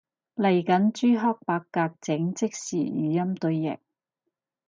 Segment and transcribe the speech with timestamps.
[0.33, 3.77] 嚟緊朱克伯格整即時語音對譯